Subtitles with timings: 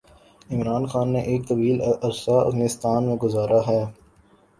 [0.51, 3.81] عمران خان نے ایک طویل عرصہ انگلستان میں گزارا ہے۔